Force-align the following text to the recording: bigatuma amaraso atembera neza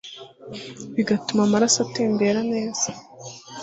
bigatuma 0.95 1.41
amaraso 1.47 1.77
atembera 1.85 2.39
neza 2.53 2.89